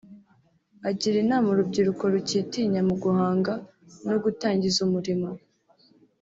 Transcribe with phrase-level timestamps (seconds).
[0.89, 3.53] Agira inama urubyiruko rucyitinya mu guhanga
[4.09, 5.29] no gutangiza umurimo